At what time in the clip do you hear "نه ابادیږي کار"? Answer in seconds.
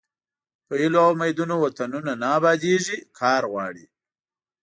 2.21-3.41